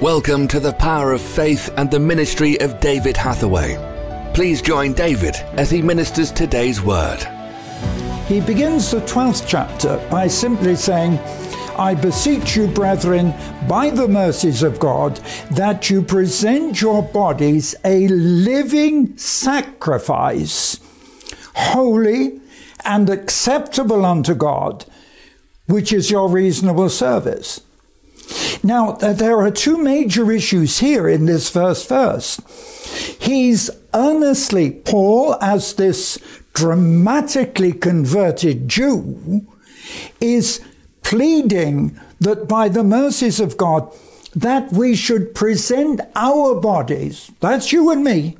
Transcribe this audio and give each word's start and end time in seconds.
Welcome 0.00 0.46
to 0.48 0.60
the 0.60 0.74
power 0.74 1.10
of 1.10 1.20
faith 1.20 1.74
and 1.76 1.90
the 1.90 1.98
ministry 1.98 2.56
of 2.60 2.78
David 2.78 3.16
Hathaway. 3.16 3.74
Please 4.32 4.62
join 4.62 4.92
David 4.92 5.34
as 5.54 5.72
he 5.72 5.82
ministers 5.82 6.30
today's 6.30 6.80
word. 6.80 7.18
He 8.28 8.40
begins 8.40 8.92
the 8.92 9.00
12th 9.00 9.44
chapter 9.48 9.96
by 10.08 10.28
simply 10.28 10.76
saying, 10.76 11.18
I 11.76 11.96
beseech 11.96 12.54
you, 12.54 12.68
brethren, 12.68 13.34
by 13.66 13.90
the 13.90 14.06
mercies 14.06 14.62
of 14.62 14.78
God, 14.78 15.16
that 15.50 15.90
you 15.90 16.00
present 16.02 16.80
your 16.80 17.02
bodies 17.02 17.74
a 17.84 18.06
living 18.06 19.18
sacrifice, 19.18 20.78
holy 21.56 22.40
and 22.84 23.10
acceptable 23.10 24.06
unto 24.06 24.36
God, 24.36 24.84
which 25.66 25.92
is 25.92 26.08
your 26.08 26.28
reasonable 26.28 26.88
service. 26.88 27.62
Now, 28.62 28.92
there 28.92 29.38
are 29.38 29.50
two 29.50 29.78
major 29.78 30.30
issues 30.30 30.78
here 30.78 31.08
in 31.08 31.26
this 31.26 31.48
first 31.48 31.88
verse. 31.88 32.40
He's 33.20 33.70
earnestly, 33.94 34.70
Paul, 34.70 35.36
as 35.40 35.74
this 35.74 36.18
dramatically 36.54 37.72
converted 37.72 38.68
Jew, 38.68 39.46
is 40.20 40.60
pleading 41.02 41.98
that 42.20 42.48
by 42.48 42.68
the 42.68 42.84
mercies 42.84 43.40
of 43.40 43.56
God, 43.56 43.92
that 44.34 44.72
we 44.72 44.94
should 44.94 45.34
present 45.34 46.00
our 46.14 46.60
bodies, 46.60 47.30
that's 47.40 47.72
you 47.72 47.90
and 47.90 48.04
me, 48.04 48.36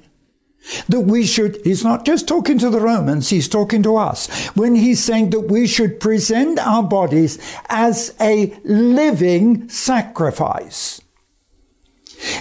that 0.88 1.00
we 1.00 1.24
should, 1.24 1.60
he's 1.64 1.84
not 1.84 2.04
just 2.04 2.28
talking 2.28 2.58
to 2.58 2.70
the 2.70 2.80
Romans, 2.80 3.28
he's 3.28 3.48
talking 3.48 3.82
to 3.82 3.96
us. 3.96 4.48
When 4.48 4.74
he's 4.74 5.02
saying 5.02 5.30
that 5.30 5.50
we 5.50 5.66
should 5.66 6.00
present 6.00 6.58
our 6.58 6.82
bodies 6.82 7.38
as 7.68 8.14
a 8.20 8.56
living 8.64 9.68
sacrifice. 9.68 11.00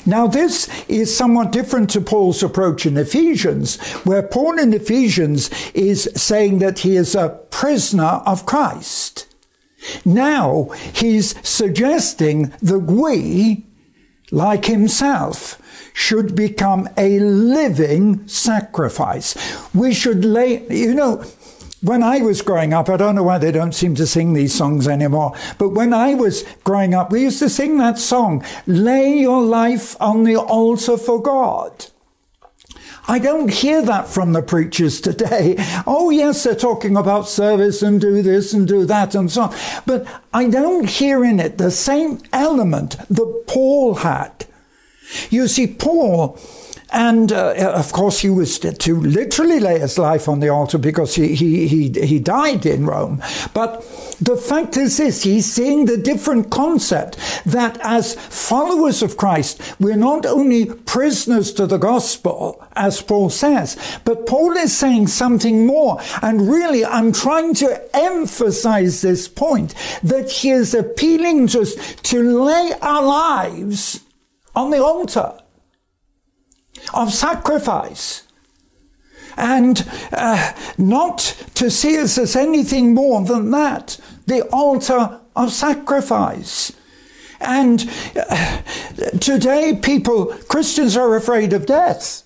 Now, 0.07 0.25
this 0.25 0.69
is 0.87 1.15
somewhat 1.15 1.51
different 1.51 1.91
to 1.91 2.01
Paul's 2.01 2.41
approach 2.41 2.85
in 2.85 2.97
Ephesians, 2.97 3.79
where 4.05 4.23
Paul 4.23 4.57
in 4.57 4.73
Ephesians 4.73 5.51
is 5.73 6.09
saying 6.15 6.59
that 6.59 6.79
he 6.79 6.95
is 6.95 7.13
a 7.13 7.39
prisoner 7.51 8.23
of 8.25 8.45
Christ. 8.45 9.27
Now, 10.03 10.69
he's 10.93 11.35
suggesting 11.47 12.53
that 12.61 12.79
we, 12.79 13.66
like 14.31 14.65
himself, 14.65 15.61
should 15.93 16.35
become 16.35 16.87
a 16.97 17.19
living 17.19 18.27
sacrifice. 18.27 19.35
We 19.73 19.93
should 19.93 20.23
lay, 20.23 20.67
you 20.69 20.93
know, 20.93 21.23
when 21.81 22.03
I 22.03 22.19
was 22.19 22.41
growing 22.41 22.73
up, 22.73 22.89
I 22.89 22.97
don't 22.97 23.15
know 23.15 23.23
why 23.23 23.37
they 23.37 23.51
don't 23.51 23.73
seem 23.73 23.95
to 23.95 24.07
sing 24.07 24.33
these 24.33 24.53
songs 24.53 24.87
anymore, 24.87 25.33
but 25.57 25.69
when 25.69 25.93
I 25.93 26.15
was 26.15 26.43
growing 26.63 26.93
up, 26.93 27.11
we 27.11 27.21
used 27.21 27.39
to 27.39 27.49
sing 27.49 27.77
that 27.77 27.99
song, 27.99 28.43
Lay 28.65 29.19
Your 29.19 29.41
Life 29.41 29.95
on 30.01 30.23
the 30.23 30.37
Altar 30.37 30.97
for 30.97 31.21
God. 31.21 31.87
I 33.09 33.19
don't 33.19 33.49
hear 33.49 33.81
that 33.83 34.07
from 34.09 34.33
the 34.33 34.41
preachers 34.41 35.01
today. 35.01 35.55
Oh, 35.89 36.09
yes, 36.09 36.43
they're 36.43 36.55
talking 36.55 36.97
about 36.97 37.29
service 37.29 37.81
and 37.81 38.01
do 38.01 38.21
this 38.21 38.53
and 38.53 38.67
do 38.67 38.85
that 38.85 39.15
and 39.15 39.31
so 39.31 39.43
on. 39.43 39.55
But 39.85 40.05
I 40.33 40.49
don't 40.49 40.89
hear 40.89 41.23
in 41.23 41.39
it 41.39 41.57
the 41.57 41.71
same 41.71 42.19
element 42.33 42.97
that 43.09 43.43
Paul 43.47 43.95
had. 43.95 44.45
You 45.29 45.47
see, 45.47 45.67
Paul, 45.67 46.37
and 46.91 47.33
uh, 47.33 47.73
of 47.75 47.91
course, 47.91 48.19
he 48.19 48.29
was 48.29 48.59
to 48.59 48.99
literally 48.99 49.59
lay 49.59 49.79
his 49.79 49.97
life 49.97 50.29
on 50.29 50.39
the 50.39 50.49
altar 50.49 50.77
because 50.77 51.15
he, 51.15 51.35
he, 51.35 51.67
he, 51.67 51.89
he 51.89 52.19
died 52.19 52.65
in 52.65 52.85
Rome. 52.85 53.21
But 53.53 53.81
the 54.21 54.37
fact 54.37 54.77
is 54.77 54.95
this 54.97 55.23
he's 55.23 55.51
seeing 55.51 55.85
the 55.85 55.97
different 55.97 56.49
concept 56.49 57.17
that 57.45 57.77
as 57.81 58.15
followers 58.15 59.03
of 59.03 59.17
Christ, 59.17 59.61
we're 59.79 59.97
not 59.97 60.25
only 60.25 60.65
prisoners 60.65 61.51
to 61.53 61.67
the 61.67 61.77
gospel, 61.77 62.65
as 62.73 63.01
Paul 63.01 63.29
says, 63.29 63.77
but 64.05 64.25
Paul 64.25 64.53
is 64.53 64.75
saying 64.75 65.07
something 65.07 65.65
more. 65.65 65.99
And 66.21 66.49
really, 66.49 66.85
I'm 66.85 67.11
trying 67.11 67.53
to 67.55 67.95
emphasize 67.95 69.01
this 69.01 69.27
point 69.27 69.75
that 70.03 70.31
he 70.31 70.51
is 70.51 70.73
appealing 70.73 71.47
to 71.47 71.61
us 71.61 71.75
to 72.03 72.23
lay 72.43 72.71
our 72.81 73.03
lives 73.03 74.05
on 74.55 74.71
the 74.71 74.81
altar 74.81 75.33
of 76.93 77.13
sacrifice 77.13 78.23
and 79.37 79.87
uh, 80.11 80.53
not 80.77 81.19
to 81.53 81.69
see 81.69 81.97
us 81.99 82.17
as 82.17 82.35
anything 82.35 82.93
more 82.93 83.23
than 83.23 83.51
that 83.51 83.99
the 84.25 84.41
altar 84.49 85.19
of 85.35 85.51
sacrifice. 85.51 86.73
And 87.39 87.89
uh, 88.15 88.61
today, 89.19 89.79
people, 89.81 90.25
Christians 90.49 90.97
are 90.97 91.15
afraid 91.15 91.53
of 91.53 91.65
death. 91.65 92.23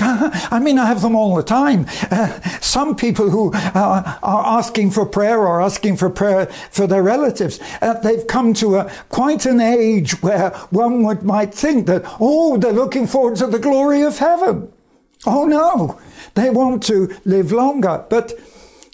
I 0.00 0.60
mean, 0.62 0.78
I 0.78 0.86
have 0.86 1.02
them 1.02 1.16
all 1.16 1.34
the 1.34 1.42
time. 1.42 1.86
Uh, 2.10 2.40
some 2.60 2.94
people 2.94 3.30
who 3.30 3.52
uh, 3.52 4.18
are 4.22 4.58
asking 4.58 4.92
for 4.92 5.04
prayer 5.04 5.40
or 5.40 5.60
asking 5.60 5.96
for 5.96 6.08
prayer 6.08 6.46
for 6.70 6.86
their 6.86 7.02
relatives, 7.02 7.58
uh, 7.82 7.94
they've 7.94 8.26
come 8.26 8.54
to 8.54 8.76
a, 8.76 8.92
quite 9.08 9.44
an 9.44 9.60
age 9.60 10.22
where 10.22 10.50
one 10.70 11.02
would 11.02 11.22
might 11.22 11.52
think 11.52 11.86
that, 11.86 12.02
oh, 12.20 12.56
they're 12.58 12.72
looking 12.72 13.06
forward 13.06 13.36
to 13.36 13.46
the 13.48 13.58
glory 13.58 14.02
of 14.02 14.18
heaven. 14.18 14.72
Oh 15.26 15.46
no, 15.46 16.00
they 16.34 16.50
want 16.50 16.82
to 16.84 17.14
live 17.24 17.50
longer. 17.50 18.04
But 18.08 18.34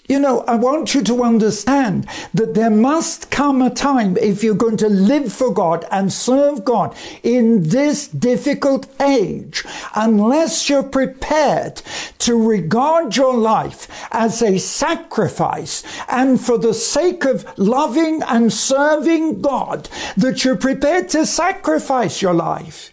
you 0.07 0.19
know, 0.19 0.41
I 0.41 0.55
want 0.55 0.93
you 0.93 1.01
to 1.03 1.23
understand 1.23 2.07
that 2.33 2.53
there 2.53 2.69
must 2.69 3.31
come 3.31 3.61
a 3.61 3.69
time 3.69 4.17
if 4.17 4.43
you're 4.43 4.53
going 4.53 4.77
to 4.77 4.89
live 4.89 5.33
for 5.33 5.51
God 5.51 5.85
and 5.91 6.13
serve 6.13 6.63
God 6.63 6.95
in 7.23 7.63
this 7.69 8.07
difficult 8.07 8.87
age, 9.01 9.63
unless 9.95 10.69
you're 10.69 10.83
prepared 10.83 11.81
to 12.19 12.47
regard 12.47 13.15
your 13.15 13.35
life 13.35 13.87
as 14.11 14.41
a 14.41 14.59
sacrifice 14.59 15.83
and 16.07 16.39
for 16.39 16.57
the 16.57 16.73
sake 16.73 17.25
of 17.25 17.45
loving 17.57 18.21
and 18.23 18.53
serving 18.53 19.41
God, 19.41 19.89
that 20.17 20.45
you're 20.45 20.55
prepared 20.55 21.09
to 21.09 21.25
sacrifice 21.25 22.21
your 22.21 22.33
life. 22.33 22.91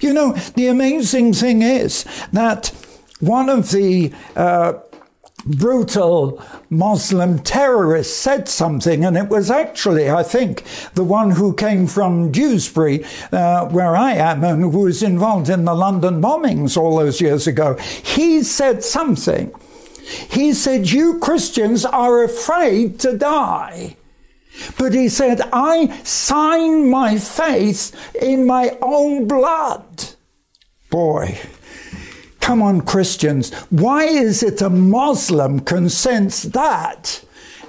You 0.00 0.12
know, 0.12 0.32
the 0.32 0.66
amazing 0.66 1.34
thing 1.34 1.62
is 1.62 2.04
that 2.32 2.68
one 3.20 3.48
of 3.48 3.70
the 3.70 4.12
uh, 4.34 4.74
brutal 5.46 6.42
Muslim 6.70 7.38
terrorist 7.38 8.18
said 8.18 8.48
something, 8.48 9.04
and 9.04 9.16
it 9.16 9.28
was 9.28 9.50
actually, 9.50 10.10
I 10.10 10.22
think, 10.22 10.64
the 10.94 11.04
one 11.04 11.30
who 11.30 11.54
came 11.54 11.86
from 11.86 12.32
Dewsbury, 12.32 13.04
uh, 13.32 13.66
where 13.68 13.96
I 13.96 14.12
am, 14.12 14.44
and 14.44 14.62
who 14.62 14.68
was 14.84 15.02
involved 15.02 15.48
in 15.48 15.64
the 15.64 15.74
London 15.74 16.20
bombings 16.20 16.76
all 16.76 16.96
those 16.96 17.20
years 17.20 17.46
ago. 17.46 17.74
He 17.74 18.42
said 18.42 18.82
something. 18.82 19.54
He 20.30 20.52
said, 20.52 20.90
You 20.90 21.18
Christians 21.18 21.84
are 21.84 22.24
afraid 22.24 23.00
to 23.00 23.16
die. 23.16 23.96
But 24.78 24.94
he 24.94 25.08
said, 25.08 25.40
I 25.52 26.00
sign 26.04 26.88
my 26.90 27.18
faith 27.18 27.94
in 28.14 28.46
my 28.46 28.76
own 28.80 29.26
blood. 29.26 30.04
Boy, 30.90 31.38
Come 32.44 32.60
on, 32.60 32.82
Christians, 32.82 33.54
why 33.70 34.04
is 34.04 34.42
it 34.42 34.60
a 34.60 34.68
Muslim 34.68 35.60
consents 35.60 36.42
that 36.42 37.24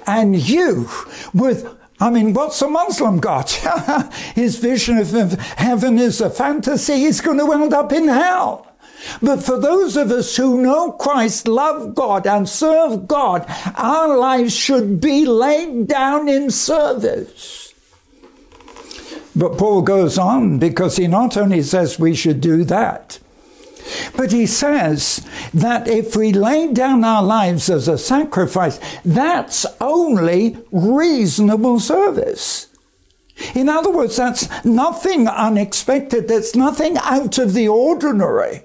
and 0.06 0.36
you 0.36 0.90
with 1.32 1.74
I 1.98 2.10
mean, 2.10 2.34
what's 2.34 2.60
a 2.60 2.68
Muslim 2.68 3.18
got? 3.18 3.52
His 4.34 4.58
vision 4.58 4.98
of 4.98 5.32
heaven 5.56 5.98
is 5.98 6.20
a 6.20 6.28
fantasy. 6.28 6.96
He's 6.96 7.22
going 7.22 7.38
to 7.38 7.50
end 7.52 7.72
up 7.72 7.90
in 7.90 8.06
hell. 8.06 8.70
But 9.22 9.42
for 9.42 9.58
those 9.58 9.96
of 9.96 10.10
us 10.10 10.36
who 10.36 10.60
know 10.60 10.92
Christ, 10.92 11.48
love 11.48 11.94
God, 11.94 12.26
and 12.26 12.46
serve 12.46 13.08
God, 13.08 13.46
our 13.76 14.14
lives 14.14 14.54
should 14.54 15.00
be 15.00 15.24
laid 15.24 15.88
down 15.88 16.28
in 16.28 16.50
service. 16.50 17.72
But 19.34 19.56
Paul 19.56 19.80
goes 19.80 20.18
on 20.18 20.58
because 20.58 20.96
he 20.96 21.06
not 21.06 21.38
only 21.38 21.62
says 21.62 21.98
we 21.98 22.14
should 22.14 22.42
do 22.42 22.62
that, 22.64 23.20
but 24.16 24.32
he 24.32 24.46
says 24.46 25.26
that 25.54 25.88
if 25.88 26.14
we 26.16 26.32
lay 26.32 26.72
down 26.72 27.04
our 27.04 27.22
lives 27.22 27.70
as 27.70 27.88
a 27.88 27.98
sacrifice, 27.98 28.78
that's 29.04 29.66
only 29.80 30.58
reasonable 30.70 31.80
service. 31.80 32.68
In 33.54 33.68
other 33.68 33.90
words, 33.90 34.16
that's 34.16 34.48
nothing 34.64 35.28
unexpected, 35.28 36.28
that's 36.28 36.54
nothing 36.54 36.96
out 36.98 37.38
of 37.38 37.52
the 37.54 37.68
ordinary. 37.68 38.62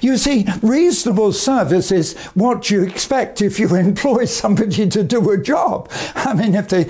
You 0.00 0.16
see, 0.16 0.46
reasonable 0.62 1.32
service 1.32 1.90
is 1.90 2.16
what 2.34 2.70
you 2.70 2.82
expect 2.82 3.42
if 3.42 3.58
you 3.58 3.74
employ 3.74 4.24
somebody 4.24 4.88
to 4.88 5.02
do 5.02 5.30
a 5.30 5.38
job. 5.38 5.90
I 6.14 6.34
mean, 6.34 6.54
if 6.54 6.68
they 6.68 6.88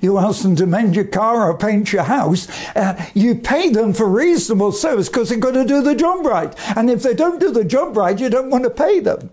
you 0.00 0.18
ask 0.18 0.42
them 0.42 0.56
to 0.56 0.66
mend 0.66 0.94
your 0.94 1.04
car 1.04 1.50
or 1.50 1.56
paint 1.56 1.92
your 1.92 2.04
house, 2.04 2.48
uh, 2.74 3.04
you 3.14 3.34
pay 3.34 3.68
them 3.70 3.92
for 3.92 4.08
reasonable 4.08 4.72
service 4.72 5.08
because 5.08 5.28
they've 5.28 5.40
got 5.40 5.52
to 5.52 5.64
do 5.64 5.82
the 5.82 5.94
job 5.94 6.24
right. 6.24 6.54
And 6.76 6.90
if 6.90 7.02
they 7.02 7.14
don't 7.14 7.40
do 7.40 7.50
the 7.50 7.64
job 7.64 7.96
right, 7.96 8.18
you 8.18 8.30
don't 8.30 8.50
want 8.50 8.64
to 8.64 8.70
pay 8.70 9.00
them. 9.00 9.30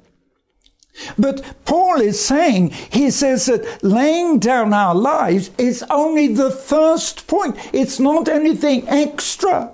But 1.17 1.65
Paul 1.65 1.99
is 1.99 2.23
saying, 2.23 2.69
he 2.69 3.11
says 3.11 3.47
that 3.47 3.83
laying 3.83 4.39
down 4.39 4.73
our 4.73 4.95
lives 4.95 5.51
is 5.57 5.83
only 5.89 6.27
the 6.27 6.51
first 6.51 7.27
point. 7.27 7.57
It's 7.73 7.99
not 7.99 8.29
anything 8.29 8.87
extra. 8.87 9.71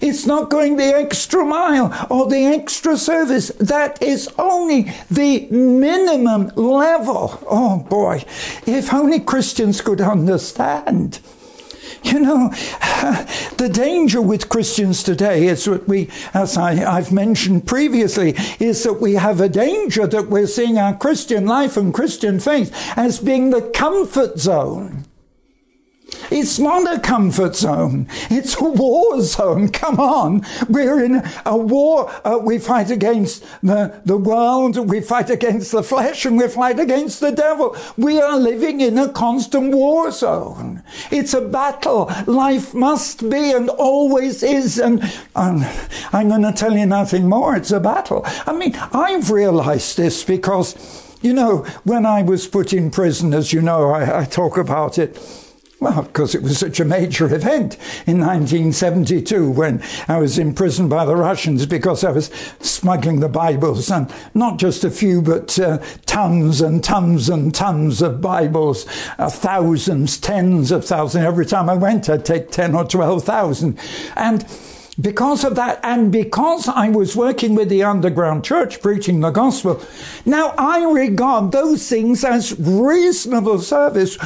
It's 0.00 0.26
not 0.26 0.50
going 0.50 0.76
the 0.76 0.94
extra 0.94 1.44
mile 1.44 2.06
or 2.10 2.28
the 2.28 2.44
extra 2.44 2.96
service. 2.96 3.48
That 3.58 4.02
is 4.02 4.28
only 4.38 4.92
the 5.10 5.46
minimum 5.50 6.52
level. 6.56 7.38
Oh 7.48 7.78
boy, 7.78 8.24
if 8.66 8.92
only 8.92 9.20
Christians 9.20 9.80
could 9.80 10.00
understand. 10.00 11.20
You 12.02 12.20
know, 12.20 12.48
the 13.58 13.70
danger 13.72 14.22
with 14.22 14.48
Christians 14.48 15.02
today 15.02 15.46
is 15.46 15.68
what 15.68 15.86
we, 15.86 16.08
as 16.32 16.56
I, 16.56 16.74
have 16.74 17.12
mentioned 17.12 17.66
previously, 17.66 18.34
is 18.58 18.82
that 18.84 19.00
we 19.00 19.14
have 19.14 19.40
a 19.40 19.48
danger 19.48 20.06
that 20.06 20.28
we're 20.28 20.46
seeing 20.46 20.78
our 20.78 20.96
Christian 20.96 21.46
life 21.46 21.76
and 21.76 21.92
Christian 21.92 22.40
faith 22.40 22.72
as 22.96 23.18
being 23.18 23.50
the 23.50 23.62
comfort 23.62 24.38
zone. 24.38 25.04
It's 26.30 26.58
not 26.58 26.92
a 26.92 27.00
comfort 27.00 27.56
zone. 27.56 28.06
It's 28.30 28.54
a 28.60 28.64
war 28.64 29.20
zone. 29.22 29.68
Come 29.68 29.98
on. 29.98 30.44
We're 30.68 31.04
in 31.04 31.22
a 31.44 31.56
war. 31.56 32.10
Uh, 32.24 32.38
we 32.38 32.58
fight 32.58 32.90
against 32.90 33.44
the, 33.62 34.00
the 34.04 34.16
world. 34.16 34.90
We 34.90 35.00
fight 35.00 35.30
against 35.30 35.72
the 35.72 35.82
flesh 35.82 36.24
and 36.24 36.38
we 36.38 36.48
fight 36.48 36.78
against 36.78 37.20
the 37.20 37.32
devil. 37.32 37.76
We 37.96 38.20
are 38.20 38.38
living 38.38 38.80
in 38.80 38.96
a 38.98 39.08
constant 39.08 39.74
war 39.74 40.10
zone. 40.12 40.82
It's 41.10 41.34
a 41.34 41.40
battle. 41.40 42.10
Life 42.26 42.74
must 42.74 43.28
be 43.28 43.52
and 43.52 43.68
always 43.68 44.42
is. 44.42 44.78
And 44.78 45.02
um, 45.34 45.64
I'm 46.12 46.28
going 46.28 46.42
to 46.42 46.52
tell 46.52 46.76
you 46.76 46.86
nothing 46.86 47.28
more. 47.28 47.56
It's 47.56 47.72
a 47.72 47.80
battle. 47.80 48.22
I 48.46 48.52
mean, 48.52 48.74
I've 48.92 49.30
realized 49.30 49.96
this 49.96 50.22
because, 50.22 50.76
you 51.22 51.32
know, 51.32 51.58
when 51.84 52.06
I 52.06 52.22
was 52.22 52.46
put 52.46 52.72
in 52.72 52.90
prison, 52.90 53.34
as 53.34 53.52
you 53.52 53.60
know, 53.60 53.90
I, 53.90 54.20
I 54.20 54.24
talk 54.24 54.56
about 54.56 54.96
it 54.96 55.18
well, 55.80 56.02
because 56.02 56.34
it 56.34 56.42
was 56.42 56.58
such 56.58 56.78
a 56.78 56.84
major 56.84 57.24
event 57.24 57.74
in 58.06 58.20
1972 58.20 59.50
when 59.50 59.82
I 60.08 60.18
was 60.18 60.38
imprisoned 60.38 60.90
by 60.90 61.06
the 61.06 61.16
Russians 61.16 61.64
because 61.64 62.04
I 62.04 62.10
was 62.10 62.26
smuggling 62.60 63.20
the 63.20 63.30
Bibles, 63.30 63.90
and 63.90 64.12
not 64.34 64.58
just 64.58 64.84
a 64.84 64.90
few, 64.90 65.22
but 65.22 65.58
uh, 65.58 65.78
tons 66.04 66.60
and 66.60 66.84
tons 66.84 67.30
and 67.30 67.54
tons 67.54 68.02
of 68.02 68.20
Bibles, 68.20 68.86
uh, 69.18 69.30
thousands, 69.30 70.18
tens 70.18 70.70
of 70.70 70.84
thousands. 70.84 71.24
Every 71.24 71.46
time 71.46 71.70
I 71.70 71.74
went, 71.74 72.10
I'd 72.10 72.26
take 72.26 72.50
10 72.50 72.74
or 72.74 72.84
12,000. 72.84 73.78
And 74.16 74.44
because 75.00 75.44
of 75.44 75.54
that, 75.54 75.80
and 75.82 76.12
because 76.12 76.68
I 76.68 76.90
was 76.90 77.16
working 77.16 77.54
with 77.54 77.70
the 77.70 77.84
underground 77.84 78.44
church 78.44 78.82
preaching 78.82 79.20
the 79.20 79.30
gospel, 79.30 79.82
now 80.26 80.52
I 80.58 80.84
regard 80.92 81.52
those 81.52 81.88
things 81.88 82.22
as 82.22 82.58
reasonable 82.58 83.60
service. 83.60 84.18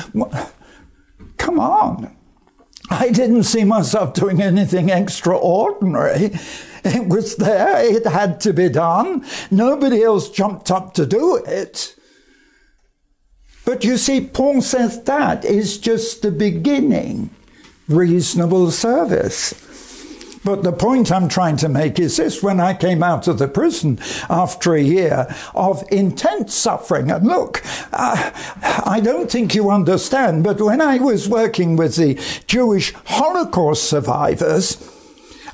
Come 1.45 1.61
on. 1.61 2.17
I 2.89 3.11
didn't 3.11 3.43
see 3.43 3.65
myself 3.65 4.15
doing 4.15 4.41
anything 4.41 4.89
extraordinary. 4.89 6.31
It 6.83 7.09
was 7.09 7.37
there, 7.37 7.85
it 7.85 8.07
had 8.07 8.41
to 8.43 8.55
be 8.55 8.71
done. 8.71 9.27
Nobody 9.51 10.03
else 10.03 10.31
jumped 10.31 10.71
up 10.71 10.95
to 10.95 11.05
do 11.05 11.37
it. 11.37 11.97
But 13.67 13.85
you 13.85 13.99
see, 13.99 14.23
Paul 14.23 14.63
says 14.63 15.03
that 15.03 15.45
is 15.45 15.77
just 15.77 16.23
the 16.23 16.31
beginning. 16.31 17.29
Reasonable 17.89 18.71
service. 18.71 19.53
But 20.45 20.63
the 20.63 20.73
point 20.73 21.11
I'm 21.11 21.29
trying 21.29 21.57
to 21.59 21.69
make 21.69 21.99
is 21.99 22.19
this 22.19 22.43
when 22.43 22.61
I 22.61 22.75
came 22.75 23.03
out 23.03 23.27
of 23.29 23.39
the 23.39 23.49
prison 23.49 23.99
after 24.29 24.75
a 24.75 24.83
year 24.83 25.27
of 25.55 25.83
intense 25.91 26.55
suffering, 26.55 27.11
and 27.11 27.27
look, 27.27 27.63
uh, 27.93 28.31
I 28.85 29.01
don't 29.03 29.31
think 29.31 29.55
you 29.55 29.71
understand, 29.71 30.45
but 30.45 30.61
when 30.61 30.83
I 30.83 30.99
was 30.99 31.29
working 31.29 31.77
with 31.77 31.97
the 31.97 32.21
Jewish 32.47 32.93
Holocaust 33.07 33.89
survivors, 33.89 34.91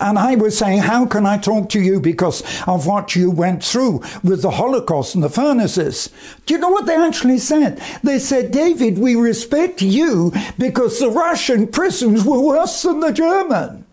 and 0.00 0.18
I 0.18 0.34
was 0.34 0.56
saying, 0.58 0.78
How 0.78 1.06
can 1.06 1.26
I 1.26 1.38
talk 1.38 1.68
to 1.70 1.80
you 1.80 2.00
because 2.00 2.42
of 2.66 2.86
what 2.86 3.14
you 3.14 3.30
went 3.30 3.62
through 3.62 4.02
with 4.24 4.42
the 4.42 4.50
Holocaust 4.50 5.14
and 5.14 5.22
the 5.22 5.28
furnaces? 5.28 6.10
Do 6.46 6.54
you 6.54 6.60
know 6.60 6.70
what 6.70 6.86
they 6.86 6.96
actually 6.96 7.38
said? 7.38 7.82
They 8.02 8.18
said, 8.18 8.50
David, 8.50 8.98
we 8.98 9.14
respect 9.14 9.82
you 9.82 10.32
because 10.58 10.98
the 10.98 11.10
Russian 11.10 11.68
prisons 11.68 12.24
were 12.24 12.40
worse 12.40 12.82
than 12.82 13.00
the 13.00 13.12
German. 13.12 13.84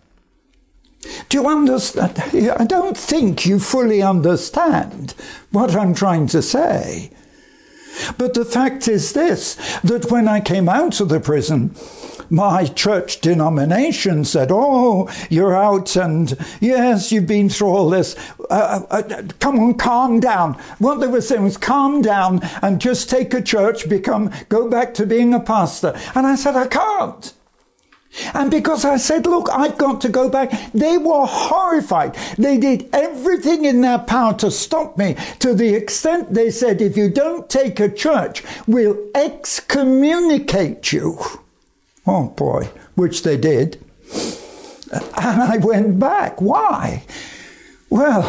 Do 1.28 1.38
you 1.38 1.46
understand? 1.46 2.18
I 2.58 2.64
don't 2.64 2.96
think 2.96 3.44
you 3.44 3.58
fully 3.58 4.02
understand 4.02 5.14
what 5.50 5.76
I'm 5.76 5.94
trying 5.94 6.26
to 6.28 6.40
say. 6.40 7.10
But 8.16 8.34
the 8.34 8.44
fact 8.44 8.88
is 8.88 9.12
this 9.12 9.56
that 9.82 10.10
when 10.10 10.28
I 10.28 10.40
came 10.40 10.68
out 10.68 11.00
of 11.00 11.08
the 11.08 11.20
prison, 11.20 11.74
my 12.30 12.66
church 12.66 13.20
denomination 13.20 14.24
said, 14.24 14.48
Oh, 14.50 15.10
you're 15.28 15.56
out, 15.56 15.96
and 15.96 16.36
yes, 16.60 17.10
you've 17.10 17.26
been 17.26 17.48
through 17.48 17.68
all 17.68 17.90
this. 17.90 18.16
Uh, 18.50 18.82
uh, 18.90 19.22
come 19.40 19.58
on, 19.58 19.74
calm 19.74 20.20
down. 20.20 20.54
What 20.78 21.00
they 21.00 21.06
were 21.06 21.20
saying 21.20 21.44
was, 21.44 21.56
calm 21.56 22.02
down 22.02 22.40
and 22.62 22.80
just 22.80 23.10
take 23.10 23.34
a 23.34 23.42
church, 23.42 23.88
become, 23.88 24.30
go 24.48 24.68
back 24.68 24.94
to 24.94 25.06
being 25.06 25.34
a 25.34 25.40
pastor. 25.40 25.98
And 26.14 26.26
I 26.26 26.36
said, 26.36 26.56
I 26.56 26.66
can't. 26.66 27.32
And 28.34 28.50
because 28.50 28.84
I 28.84 28.96
said, 28.96 29.26
look, 29.26 29.48
I've 29.50 29.78
got 29.78 30.00
to 30.02 30.08
go 30.08 30.28
back, 30.28 30.50
they 30.72 30.98
were 30.98 31.26
horrified. 31.26 32.14
They 32.36 32.58
did 32.58 32.88
everything 32.92 33.64
in 33.64 33.80
their 33.80 33.98
power 33.98 34.34
to 34.34 34.50
stop 34.50 34.96
me 34.98 35.16
to 35.40 35.54
the 35.54 35.74
extent 35.74 36.34
they 36.34 36.50
said, 36.50 36.80
if 36.80 36.96
you 36.96 37.10
don't 37.10 37.48
take 37.48 37.80
a 37.80 37.88
church, 37.88 38.42
we'll 38.66 38.98
excommunicate 39.14 40.92
you. 40.92 41.18
Oh 42.06 42.28
boy, 42.28 42.70
which 42.94 43.22
they 43.22 43.36
did. 43.36 43.84
And 44.92 45.42
I 45.42 45.58
went 45.58 45.98
back. 45.98 46.40
Why? 46.40 47.04
Well, 47.90 48.22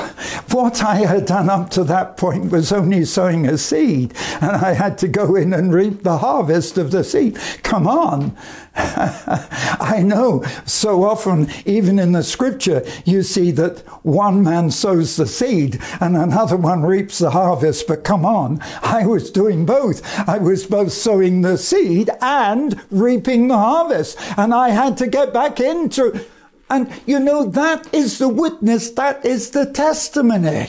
what 0.52 0.82
I 0.82 0.96
had 0.96 1.26
done 1.26 1.50
up 1.50 1.70
to 1.72 1.84
that 1.84 2.16
point 2.16 2.50
was 2.50 2.72
only 2.72 3.04
sowing 3.04 3.46
a 3.46 3.58
seed, 3.58 4.14
and 4.40 4.52
I 4.52 4.72
had 4.72 4.98
to 5.00 5.08
go 5.10 5.36
in 5.36 5.54
and 5.54 5.74
reap 5.74 6.04
the 6.04 6.20
harvest 6.20 6.78
of 6.78 6.92
the 6.92 7.04
seed. 7.04 7.38
Come 7.62 7.86
on. 7.86 8.38
I 8.76 10.02
know 10.06 10.44
so 10.66 11.04
often, 11.04 11.50
even 11.66 12.00
in 12.00 12.14
the 12.14 12.24
scripture, 12.24 12.86
you 13.04 13.22
see 13.22 13.52
that 13.52 13.80
one 14.06 14.44
man 14.44 14.72
sows 14.72 15.18
the 15.18 15.28
seed 15.28 15.82
and 16.00 16.16
another 16.16 16.56
one 16.56 16.84
reaps 16.84 17.18
the 17.18 17.32
harvest. 17.32 17.86
But 17.86 18.06
come 18.06 18.26
on, 18.26 18.62
I 18.82 19.06
was 19.06 19.30
doing 19.30 19.66
both. 19.66 20.02
I 20.28 20.38
was 20.38 20.66
both 20.66 20.94
sowing 20.94 21.42
the 21.42 21.58
seed 21.58 22.10
and 22.22 22.82
reaping 22.92 23.50
the 23.50 23.58
harvest. 23.58 24.18
And 24.38 24.54
I 24.54 24.70
had 24.70 24.96
to 24.98 25.08
get 25.08 25.34
back 25.34 25.60
into 25.60 26.26
and 26.70 26.92
you 27.06 27.20
know, 27.20 27.46
that 27.46 27.94
is 27.94 28.18
the 28.18 28.30
witness, 28.30 28.92
that 28.92 29.26
is 29.26 29.52
the 29.52 29.66
testimony. 29.66 30.68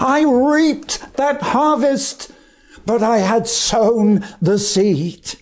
I 0.00 0.22
reaped 0.22 1.16
that 1.16 1.42
harvest, 1.42 2.32
but 2.84 3.02
I 3.02 3.18
had 3.18 3.46
sown 3.46 4.26
the 4.40 4.58
seed. 4.58 5.34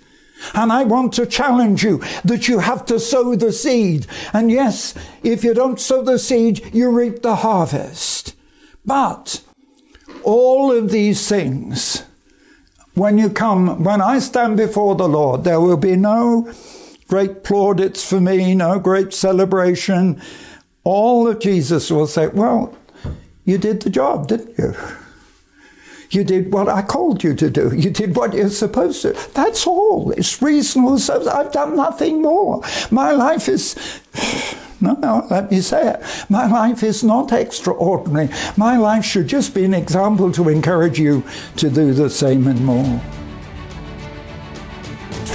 And 0.55 0.71
I 0.71 0.85
want 0.85 1.15
to 1.15 1.27
challenge 1.27 1.83
you 1.83 2.03
that 2.25 2.47
you 2.47 2.59
have 2.59 2.85
to 2.87 3.01
sow 3.01 3.35
the 3.35 3.53
seed. 3.53 4.07
And 4.33 4.51
yes, 4.51 4.95
if 5.23 5.43
you 5.43 5.55
don't 5.55 5.81
sow 5.81 6.03
the 6.03 6.19
seed, 6.19 6.75
you 6.75 6.91
reap 6.91 7.23
the 7.23 7.37
harvest. 7.37 8.35
But 8.85 9.43
all 10.23 10.71
of 10.71 10.91
these 10.91 11.29
things, 11.29 12.05
when 12.95 13.19
you 13.19 13.31
come, 13.31 13.83
when 13.83 14.01
I 14.01 14.19
stand 14.19 14.57
before 14.57 14.95
the 14.95 15.09
Lord, 15.09 15.45
there 15.45 15.61
will 15.61 15.77
be 15.77 15.97
no 15.97 16.53
great 17.09 17.45
plaudits 17.45 18.09
for 18.09 18.21
me, 18.21 18.55
no 18.55 18.79
great 18.79 19.13
celebration. 19.13 20.21
All 20.85 21.29
of 21.29 21.41
Jesus 21.41 21.91
will 21.91 22.07
say, 22.07 22.29
Well, 22.29 22.77
you 23.45 23.59
did 23.59 23.83
the 23.83 23.91
job, 23.91 24.29
didn't 24.29 24.59
you? 24.59 24.75
You 26.11 26.25
did 26.25 26.53
what 26.53 26.69
I 26.69 26.83
called 26.83 27.25
you 27.25 27.35
to 27.35 27.51
do. 27.51 27.75
You 27.75 27.91
did 27.91 28.17
what 28.17 28.33
you're 28.33 28.49
supposed 28.49 29.03
to. 29.03 29.13
That's 29.35 29.67
all. 29.67 30.13
It's 30.13 30.41
reasonable. 30.41 30.99
So 30.99 31.29
I've 31.31 31.53
done 31.53 31.77
nothing 31.77 32.23
more. 32.23 32.63
My 32.91 33.13
life 33.13 33.49
is. 33.49 33.77
No, 34.79 34.93
no, 34.93 35.27
let 35.31 35.51
me 35.51 35.63
say 35.63 35.95
it. 35.95 36.03
My 36.29 36.47
life 36.47 36.83
is 36.83 37.03
not 37.03 37.33
extraordinary. 37.33 38.29
My 38.59 38.77
life 38.77 39.07
should 39.07 39.27
just 39.27 39.55
be 39.55 39.65
an 39.65 39.73
example 39.73 40.31
to 40.33 40.51
encourage 40.51 40.99
you 40.99 41.25
to 41.57 41.71
do 41.71 41.95
the 41.95 42.11
same 42.11 42.47
and 42.47 42.65
more. 42.65 43.01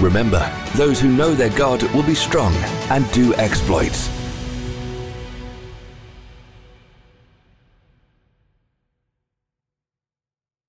Remember, 0.00 0.50
those 0.74 1.00
who 1.00 1.08
know 1.08 1.34
their 1.34 1.56
God 1.56 1.82
will 1.94 2.02
be 2.02 2.14
strong 2.14 2.52
and 2.90 3.10
do 3.12 3.34
exploits. 3.34 4.23